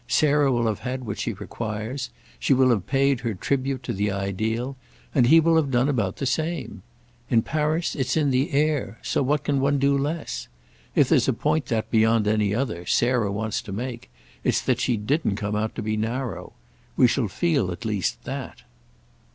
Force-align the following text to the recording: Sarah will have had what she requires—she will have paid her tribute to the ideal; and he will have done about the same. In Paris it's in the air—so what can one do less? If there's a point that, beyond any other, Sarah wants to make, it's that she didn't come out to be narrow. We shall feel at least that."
Sarah 0.07 0.51
will 0.51 0.65
have 0.65 0.79
had 0.79 1.03
what 1.05 1.19
she 1.19 1.33
requires—she 1.33 2.55
will 2.55 2.71
have 2.71 2.87
paid 2.87 3.19
her 3.19 3.35
tribute 3.35 3.83
to 3.83 3.93
the 3.93 4.09
ideal; 4.11 4.75
and 5.13 5.27
he 5.27 5.39
will 5.39 5.57
have 5.57 5.69
done 5.69 5.87
about 5.87 6.15
the 6.15 6.25
same. 6.25 6.81
In 7.29 7.43
Paris 7.43 7.93
it's 7.93 8.17
in 8.17 8.31
the 8.31 8.51
air—so 8.51 9.21
what 9.21 9.43
can 9.43 9.59
one 9.61 9.77
do 9.77 9.95
less? 9.95 10.47
If 10.95 11.09
there's 11.09 11.27
a 11.27 11.33
point 11.33 11.67
that, 11.67 11.91
beyond 11.91 12.27
any 12.27 12.51
other, 12.51 12.83
Sarah 12.87 13.31
wants 13.31 13.61
to 13.61 13.71
make, 13.71 14.09
it's 14.43 14.61
that 14.61 14.79
she 14.81 14.97
didn't 14.97 15.35
come 15.35 15.55
out 15.55 15.75
to 15.75 15.83
be 15.83 15.95
narrow. 15.95 16.53
We 16.97 17.05
shall 17.07 17.27
feel 17.27 17.71
at 17.71 17.85
least 17.85 18.23
that." 18.23 18.63